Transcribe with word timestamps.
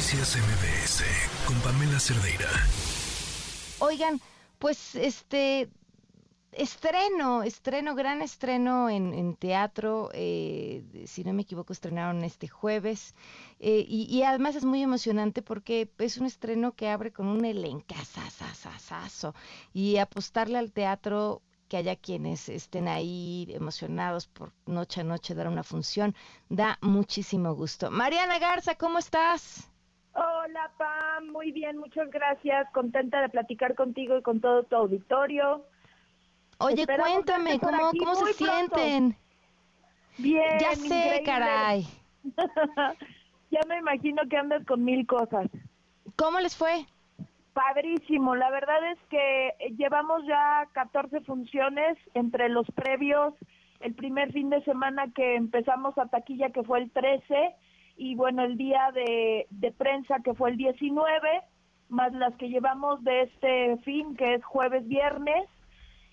Noticias 0.00 0.34
MBS 0.34 1.04
con 1.46 1.60
Pamela 1.60 2.00
Cerdeira. 2.00 2.48
Oigan, 3.80 4.18
pues 4.58 4.94
este 4.94 5.68
estreno, 6.52 7.42
estreno, 7.42 7.94
gran 7.94 8.22
estreno 8.22 8.88
en, 8.88 9.36
teatro, 9.36 10.08
eh, 10.14 11.04
si 11.06 11.22
no 11.22 11.34
me 11.34 11.42
equivoco, 11.42 11.74
estrenaron 11.74 12.24
este 12.24 12.48
jueves, 12.48 13.14
eh, 13.58 13.84
y, 13.86 14.22
además 14.22 14.56
es 14.56 14.64
muy 14.64 14.82
emocionante 14.82 15.42
porque 15.42 15.90
es 15.98 16.16
un 16.16 16.24
estreno 16.24 16.72
que 16.72 16.88
abre 16.88 17.12
con 17.12 17.26
un 17.26 17.44
elencazazazazo, 17.44 19.34
y 19.74 19.98
apostarle 19.98 20.56
al 20.56 20.72
teatro 20.72 21.42
que 21.68 21.76
haya 21.76 21.94
quienes 21.94 22.48
estén 22.48 22.88
ahí 22.88 23.48
emocionados 23.50 24.28
por 24.28 24.54
noche 24.64 25.02
a 25.02 25.04
noche 25.04 25.34
dar 25.34 25.46
una 25.46 25.62
función, 25.62 26.16
da 26.48 26.78
muchísimo 26.80 27.54
gusto. 27.54 27.90
Mariana 27.90 28.38
Garza, 28.38 28.76
¿cómo 28.76 28.98
estás? 28.98 29.70
Hola, 30.14 30.70
Pam, 30.76 31.30
muy 31.30 31.52
bien, 31.52 31.78
muchas 31.78 32.10
gracias, 32.10 32.68
contenta 32.72 33.20
de 33.20 33.28
platicar 33.28 33.74
contigo 33.74 34.18
y 34.18 34.22
con 34.22 34.40
todo 34.40 34.64
tu 34.64 34.76
auditorio. 34.76 35.64
Oye, 36.58 36.84
cuéntame, 36.86 37.58
¿cómo, 37.60 37.90
cómo 37.98 38.14
se 38.26 38.34
sienten? 38.34 39.16
Bien, 40.18 40.58
ya 40.60 40.74
sé, 40.74 41.22
caray. 41.24 41.86
ya 43.50 43.60
me 43.68 43.78
imagino 43.78 44.22
que 44.28 44.36
andas 44.36 44.64
con 44.66 44.84
mil 44.84 45.06
cosas. 45.06 45.48
¿Cómo 46.16 46.40
les 46.40 46.56
fue? 46.56 46.84
Padrísimo, 47.52 48.36
la 48.36 48.50
verdad 48.50 48.92
es 48.92 48.98
que 49.08 49.54
llevamos 49.76 50.24
ya 50.26 50.68
14 50.72 51.20
funciones 51.22 51.96
entre 52.14 52.48
los 52.48 52.66
previos, 52.72 53.34
el 53.80 53.94
primer 53.94 54.32
fin 54.32 54.50
de 54.50 54.62
semana 54.64 55.10
que 55.14 55.36
empezamos 55.36 55.96
a 55.98 56.06
taquilla 56.06 56.50
que 56.50 56.62
fue 56.62 56.80
el 56.80 56.90
13 56.90 57.54
y 58.00 58.14
bueno, 58.14 58.42
el 58.44 58.56
día 58.56 58.90
de, 58.94 59.46
de 59.50 59.72
prensa 59.72 60.20
que 60.24 60.32
fue 60.32 60.48
el 60.48 60.56
19, 60.56 61.42
más 61.90 62.14
las 62.14 62.34
que 62.36 62.48
llevamos 62.48 63.04
de 63.04 63.24
este 63.24 63.76
fin 63.84 64.16
que 64.16 64.34
es 64.36 64.42
jueves, 64.42 64.88
viernes 64.88 65.46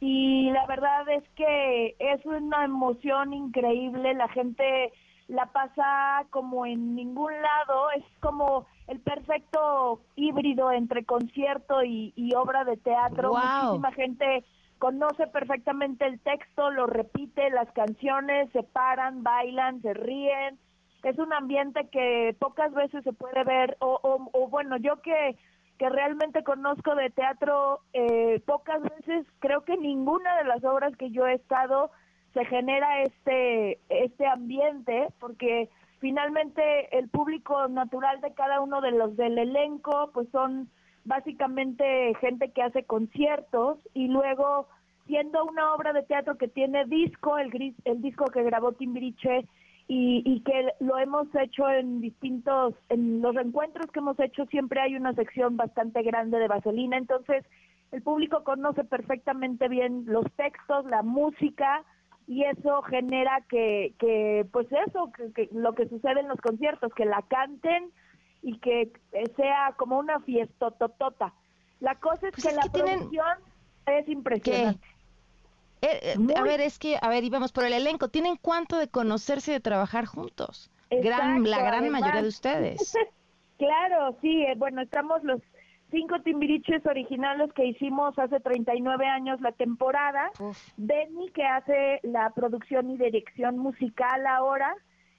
y 0.00 0.50
la 0.50 0.66
verdad 0.66 1.08
es 1.08 1.22
que 1.36 1.94
es 2.00 2.26
una 2.26 2.64
emoción 2.64 3.32
increíble, 3.32 4.12
la 4.14 4.26
gente 4.28 4.92
la 5.28 5.46
pasa 5.46 6.26
como 6.30 6.66
en 6.66 6.96
ningún 6.96 7.32
lado, 7.32 7.92
es 7.96 8.04
como 8.18 8.66
el 8.88 8.98
perfecto 8.98 10.00
híbrido 10.16 10.72
entre 10.72 11.04
concierto 11.04 11.84
y, 11.84 12.12
obra 12.34 12.64
de 12.64 12.76
teatro. 12.76 13.34
Muchísima 13.34 13.92
gente 13.92 14.44
conoce 14.80 15.28
perfectamente 15.28 16.06
el 16.06 16.18
texto, 16.20 16.70
lo 16.70 16.86
repite, 16.86 17.50
las 17.50 17.70
canciones, 17.70 18.50
se 18.50 18.64
paran, 18.64 19.22
bailan, 19.22 19.80
se 19.80 19.94
ríen. 19.94 20.58
Es 21.02 21.18
un 21.18 21.32
ambiente 21.32 21.88
que 21.88 22.34
pocas 22.38 22.72
veces 22.72 23.04
se 23.04 23.12
puede 23.12 23.44
ver, 23.44 23.76
o, 23.80 23.98
o, 24.02 24.48
bueno, 24.48 24.76
yo 24.78 25.00
que, 25.00 25.36
que 25.78 25.88
realmente 25.88 26.42
conozco 26.42 26.94
de 26.94 27.10
teatro, 27.10 27.80
eh, 27.92 28.40
pocas 28.46 28.82
veces, 28.82 29.26
creo 29.38 29.64
que 29.64 29.76
ninguna 29.76 30.36
de 30.36 30.44
las 30.44 30.64
obras 30.64 30.96
que 30.96 31.10
yo 31.10 31.26
he 31.26 31.34
estado 31.34 31.90
se 32.34 32.44
genera 32.44 33.02
este, 33.02 33.78
este 33.88 34.26
ambiente, 34.26 35.08
porque 35.20 35.68
finalmente 36.00 36.96
el 36.96 37.08
público 37.08 37.68
natural 37.68 38.20
de 38.20 38.34
cada 38.34 38.60
uno 38.60 38.80
de 38.80 38.92
los 38.92 39.16
del 39.16 39.38
elenco, 39.38 40.10
pues 40.12 40.28
son 40.30 40.68
básicamente 41.04 42.14
gente 42.20 42.50
que 42.50 42.62
hace 42.62 42.84
conciertos 42.84 43.78
y 43.94 44.08
luego 44.08 44.68
siendo 45.06 45.44
una 45.46 45.74
obra 45.74 45.92
de 45.92 46.02
teatro 46.02 46.36
que 46.36 46.48
tiene 46.48 46.84
disco, 46.84 47.38
el, 47.38 47.50
gris, 47.50 47.74
el 47.84 48.02
disco 48.02 48.26
que 48.26 48.42
grabó 48.42 48.72
Timbiriche 48.72 49.46
y, 49.88 50.22
y 50.24 50.40
que 50.42 50.68
lo 50.80 50.98
hemos 50.98 51.26
hecho 51.34 51.68
en 51.68 52.00
distintos, 52.00 52.74
en 52.90 53.22
los 53.22 53.34
encuentros 53.36 53.90
que 53.90 54.00
hemos 54.00 54.20
hecho 54.20 54.44
siempre 54.46 54.80
hay 54.80 54.94
una 54.94 55.14
sección 55.14 55.56
bastante 55.56 56.02
grande 56.02 56.38
de 56.38 56.46
vaselina, 56.46 56.98
entonces 56.98 57.44
el 57.90 58.02
público 58.02 58.44
conoce 58.44 58.84
perfectamente 58.84 59.66
bien 59.68 60.04
los 60.06 60.26
textos, 60.36 60.84
la 60.84 61.02
música, 61.02 61.84
y 62.26 62.44
eso 62.44 62.82
genera 62.82 63.42
que, 63.48 63.94
que 63.98 64.46
pues 64.52 64.66
eso, 64.86 65.10
que, 65.34 65.48
lo 65.52 65.72
que 65.72 65.88
sucede 65.88 66.20
en 66.20 66.28
los 66.28 66.38
conciertos, 66.40 66.92
que 66.94 67.06
la 67.06 67.22
canten 67.22 67.90
y 68.42 68.58
que 68.58 68.92
sea 69.36 69.74
como 69.78 69.98
una 69.98 70.20
fiesta 70.20 70.70
totota. 70.72 71.32
La 71.80 71.94
cosa 71.94 72.28
es 72.28 72.34
pues 72.34 72.46
que 72.46 72.54
la 72.54 72.70
producción 72.70 73.38
es 73.86 74.06
impresionante. 74.08 74.86
Eh, 75.82 76.14
eh, 76.14 76.34
a 76.36 76.42
ver, 76.42 76.60
es 76.60 76.78
que, 76.78 76.98
a 77.00 77.08
ver, 77.08 77.24
íbamos 77.24 77.52
por 77.52 77.64
el 77.64 77.72
elenco. 77.72 78.08
¿Tienen 78.08 78.36
cuánto 78.36 78.78
de 78.78 78.88
conocerse 78.88 79.52
y 79.52 79.54
de 79.54 79.60
trabajar 79.60 80.06
juntos? 80.06 80.70
gran, 80.90 81.48
la 81.48 81.62
gran 81.62 81.88
mayoría 81.90 82.22
de 82.22 82.28
ustedes. 82.28 82.96
claro, 83.58 84.16
sí. 84.20 84.44
Eh, 84.44 84.54
bueno, 84.56 84.82
estamos 84.82 85.22
los 85.24 85.40
cinco 85.90 86.20
timbiriches 86.20 86.84
originales 86.86 87.52
que 87.52 87.66
hicimos 87.66 88.18
hace 88.18 88.40
39 88.40 89.06
años 89.06 89.40
la 89.40 89.52
temporada, 89.52 90.30
Benny 90.76 91.30
que 91.30 91.44
hace 91.44 92.00
la 92.02 92.30
producción 92.30 92.90
y 92.90 92.98
dirección 92.98 93.58
musical 93.58 94.26
ahora, 94.26 94.74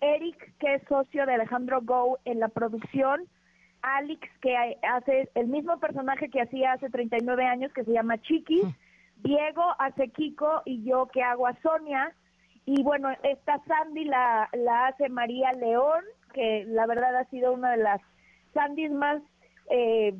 Eric 0.00 0.54
que 0.58 0.74
es 0.74 0.82
socio 0.88 1.26
de 1.26 1.34
Alejandro 1.34 1.80
Go 1.82 2.18
en 2.24 2.40
la 2.40 2.48
producción, 2.48 3.22
Alex 3.82 4.28
que 4.40 4.56
hace 4.82 5.28
el 5.34 5.48
mismo 5.48 5.78
personaje 5.78 6.30
que 6.30 6.42
hacía 6.42 6.74
hace 6.74 6.90
39 6.90 7.44
años 7.44 7.72
que 7.72 7.84
se 7.84 7.92
llama 7.92 8.20
Chiquis, 8.22 8.64
Diego 9.22 9.62
hace 9.78 10.08
Kiko 10.08 10.62
y 10.64 10.84
yo 10.84 11.06
que 11.06 11.22
hago 11.22 11.46
a 11.46 11.54
Sonia 11.62 12.14
y 12.64 12.82
bueno, 12.82 13.10
esta 13.22 13.60
Sandy 13.66 14.04
la, 14.04 14.48
la 14.52 14.88
hace 14.88 15.08
María 15.08 15.52
León, 15.52 16.02
que 16.32 16.64
la 16.66 16.86
verdad 16.86 17.16
ha 17.16 17.24
sido 17.26 17.52
una 17.52 17.72
de 17.72 17.78
las 17.78 18.00
Sandys 18.54 18.92
más 18.92 19.20
eh, 19.70 20.14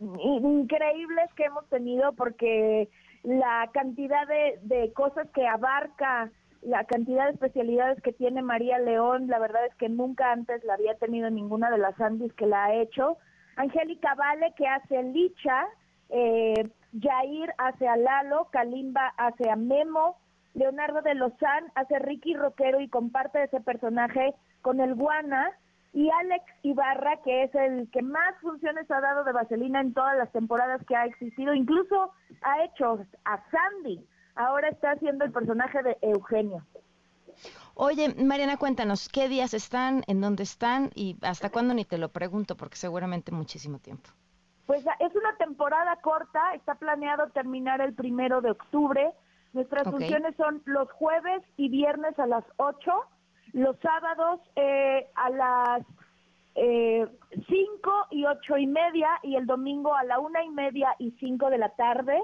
increíbles 0.00 1.32
que 1.36 1.44
hemos 1.44 1.66
tenido 1.68 2.12
porque 2.12 2.88
la 3.22 3.70
cantidad 3.72 4.26
de, 4.26 4.58
de 4.62 4.92
cosas 4.92 5.26
que 5.30 5.46
abarca, 5.46 6.30
la 6.60 6.84
cantidad 6.84 7.26
de 7.26 7.32
especialidades 7.32 8.00
que 8.02 8.12
tiene 8.12 8.42
María 8.42 8.78
León, 8.78 9.28
la 9.28 9.38
verdad 9.38 9.64
es 9.66 9.74
que 9.76 9.88
nunca 9.88 10.32
antes 10.32 10.62
la 10.64 10.74
había 10.74 10.94
tenido 10.96 11.30
ninguna 11.30 11.70
de 11.70 11.78
las 11.78 11.98
Andis 12.00 12.32
que 12.34 12.46
la 12.46 12.64
ha 12.64 12.74
hecho. 12.74 13.16
Angélica 13.56 14.14
Vale 14.14 14.52
que 14.56 14.66
hace 14.66 15.02
Licha, 15.02 15.66
eh, 16.10 16.68
Jair 17.00 17.54
hace 17.58 17.88
a 17.88 17.96
Lalo, 17.96 18.48
Kalimba 18.50 19.14
hace 19.16 19.50
a 19.50 19.56
Memo, 19.56 20.16
Leonardo 20.54 21.02
de 21.02 21.14
Lozán 21.14 21.72
hace 21.74 21.98
Ricky 21.98 22.34
Roquero 22.34 22.80
y 22.80 22.88
comparte 22.88 23.42
ese 23.42 23.60
personaje 23.60 24.34
con 24.62 24.80
el 24.80 24.94
Guana, 24.94 25.50
y 25.94 26.10
Alex 26.10 26.44
Ibarra, 26.62 27.22
que 27.22 27.44
es 27.44 27.54
el 27.54 27.88
que 27.90 28.02
más 28.02 28.34
funciones 28.42 28.90
ha 28.90 29.00
dado 29.00 29.22
de 29.22 29.32
Vaselina 29.32 29.80
en 29.80 29.94
todas 29.94 30.16
las 30.18 30.30
temporadas 30.32 30.84
que 30.86 30.96
ha 30.96 31.06
existido, 31.06 31.54
incluso 31.54 32.12
ha 32.42 32.64
hecho 32.64 32.98
a 33.24 33.40
Sandy, 33.50 34.04
ahora 34.34 34.68
está 34.68 34.90
haciendo 34.90 35.24
el 35.24 35.30
personaje 35.30 35.82
de 35.84 35.96
Eugenio. 36.02 36.64
Oye, 37.74 38.12
Mariana, 38.14 38.56
cuéntanos, 38.56 39.08
¿qué 39.08 39.28
días 39.28 39.54
están, 39.54 40.02
en 40.08 40.20
dónde 40.20 40.42
están 40.42 40.90
y 40.94 41.16
hasta 41.22 41.50
cuándo 41.50 41.74
ni 41.74 41.84
te 41.84 41.98
lo 41.98 42.08
pregunto, 42.08 42.56
porque 42.56 42.76
seguramente 42.76 43.30
muchísimo 43.30 43.78
tiempo? 43.78 44.10
Pues 44.66 44.84
es 45.00 45.14
una 45.14 45.36
temporada 45.36 45.96
corta, 45.96 46.54
está 46.54 46.74
planeado 46.74 47.28
terminar 47.30 47.80
el 47.80 47.94
primero 47.94 48.40
de 48.40 48.52
octubre. 48.52 49.12
Nuestras 49.52 49.84
funciones 49.84 50.34
son 50.36 50.62
los 50.64 50.90
jueves 50.92 51.42
y 51.56 51.68
viernes 51.68 52.18
a 52.18 52.26
las 52.26 52.44
8 52.56 52.92
los 53.54 53.76
sábados 53.78 54.40
eh, 54.56 55.06
a 55.14 55.30
las 55.30 55.86
eh, 56.56 57.06
cinco 57.48 57.92
y 58.10 58.24
ocho 58.24 58.58
y 58.58 58.66
media 58.66 59.08
y 59.22 59.36
el 59.36 59.46
domingo 59.46 59.94
a 59.94 60.04
la 60.04 60.18
una 60.18 60.44
y 60.44 60.50
media 60.50 60.94
y 60.98 61.12
cinco 61.20 61.50
de 61.50 61.58
la 61.58 61.70
tarde. 61.70 62.20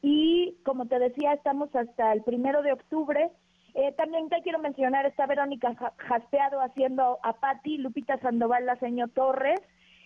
Y 0.00 0.56
como 0.64 0.86
te 0.86 0.98
decía, 0.98 1.32
estamos 1.32 1.74
hasta 1.74 2.12
el 2.12 2.22
primero 2.22 2.62
de 2.62 2.72
octubre. 2.72 3.30
Eh, 3.74 3.92
también 3.96 4.28
te 4.28 4.40
quiero 4.42 4.60
mencionar, 4.60 5.06
está 5.06 5.26
Verónica 5.26 5.74
Jaspeado 5.96 6.60
haciendo 6.60 7.18
a 7.22 7.34
Patti, 7.34 7.78
Lupita 7.78 8.18
Sandoval, 8.18 8.66
la 8.66 8.76
señor 8.76 9.10
Torres 9.10 9.60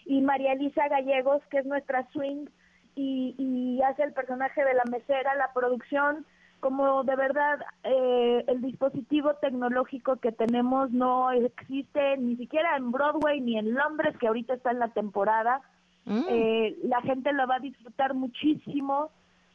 y 0.07 0.21
María 0.21 0.53
Elisa 0.53 0.89
Gallegos, 0.89 1.43
que 1.51 1.59
es 1.59 1.67
nuestra 1.67 2.07
swing 2.13 2.47
y, 2.95 3.35
y 3.39 3.83
hace 3.83 4.03
el 4.03 4.13
personaje 4.13 4.65
de 4.65 4.75
la 4.75 4.85
mesera. 4.91 5.35
La 5.35 5.53
producción 5.53 6.27
como 6.65 7.05
de 7.05 7.15
verdad 7.15 7.61
eh, 7.83 8.43
el 8.49 8.63
dispositivo 8.63 9.35
tecnológico 9.35 10.17
que 10.17 10.33
tenemos 10.33 10.91
no 10.93 11.31
existe 11.31 12.17
ni 12.17 12.37
siquiera 12.37 12.79
en 12.79 12.91
Broadway 12.91 13.39
ni 13.43 13.59
en 13.59 13.75
Londres, 13.75 14.17
que 14.19 14.29
ahorita 14.29 14.55
está 14.55 14.71
en 14.71 14.79
la 14.79 14.89
temporada. 14.89 15.61
Mm. 16.07 16.23
Eh, 16.27 16.77
la 16.85 17.03
gente 17.03 17.35
lo 17.35 17.47
va 17.47 17.57
a 17.57 17.61
disfrutar 17.61 18.15
muchísimo 18.15 19.11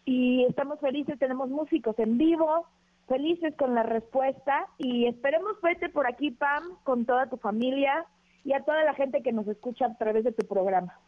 y 0.06 0.46
estamos 0.46 0.80
felices, 0.80 1.18
tenemos 1.18 1.50
músicos 1.50 1.98
en 1.98 2.20
vivo, 2.20 2.68
felices 3.08 3.56
con 3.56 3.74
la 3.74 3.82
respuesta 3.82 4.68
y 4.78 5.08
esperemos 5.08 5.60
verte 5.62 5.90
por 5.90 6.06
aquí, 6.06 6.30
Pam, 6.30 6.64
con 6.84 7.06
toda 7.06 7.28
tu 7.28 7.38
familia 7.38 8.06
y 8.44 8.54
a 8.54 8.64
toda 8.64 8.84
la 8.84 8.94
gente 8.94 9.22
que 9.22 9.32
nos 9.32 9.48
escucha 9.48 9.86
a 9.86 9.98
través 9.98 10.24
de 10.24 10.32
tu 10.32 10.46
programa. 10.48 11.00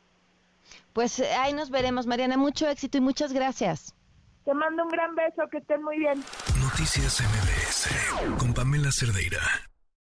Pues 0.93 1.19
eh, 1.19 1.31
ahí 1.33 1.53
nos 1.53 1.69
veremos, 1.69 2.07
Mariana. 2.07 2.37
Mucho 2.37 2.67
éxito 2.67 2.97
y 2.97 3.01
muchas 3.01 3.33
gracias. 3.33 3.95
Te 4.45 4.53
mando 4.53 4.83
un 4.83 4.89
gran 4.89 5.15
beso, 5.15 5.47
que 5.51 5.59
estén 5.59 5.83
muy 5.83 5.99
bien. 5.99 6.23
Noticias 6.61 7.21
MBS 7.21 8.37
con 8.39 8.53
Pamela 8.53 8.91
Cerdeira. 8.91 9.39